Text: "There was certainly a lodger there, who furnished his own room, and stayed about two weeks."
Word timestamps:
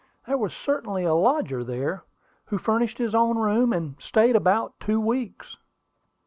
"There 0.25 0.35
was 0.35 0.55
certainly 0.55 1.03
a 1.03 1.13
lodger 1.13 1.63
there, 1.63 2.05
who 2.45 2.57
furnished 2.57 2.97
his 2.97 3.13
own 3.13 3.37
room, 3.37 3.71
and 3.71 4.01
stayed 4.01 4.35
about 4.35 4.79
two 4.79 4.99
weeks." 4.99 5.57